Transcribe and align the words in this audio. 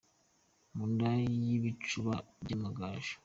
Mu 0.75 0.83
nda 0.91 1.11
y’ibicuba 1.29 2.13
by’Amagaju. 2.41 3.15